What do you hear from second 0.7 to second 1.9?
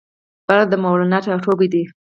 د مولانا ټاټوبی دی